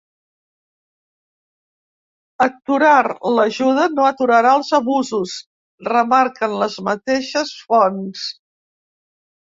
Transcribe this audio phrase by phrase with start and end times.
[2.45, 5.35] “Aturar l’ajuda no aturarà els abusos”,
[5.91, 8.29] remarquen les mateixes fonts.